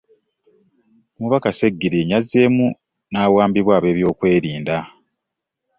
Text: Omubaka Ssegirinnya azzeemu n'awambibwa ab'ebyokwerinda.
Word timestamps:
Omubaka 1.17 1.49
Ssegirinnya 1.53 2.15
azzeemu 2.19 2.67
n'awambibwa 3.11 3.73
ab'ebyokwerinda. 3.77 4.77